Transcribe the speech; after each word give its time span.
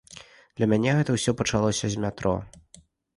Для 0.61 0.67
мяне 0.71 0.95
гэта 0.99 1.15
ўсё 1.17 1.31
пачалося 1.41 1.85
з 1.97 2.01
метро. 2.07 2.33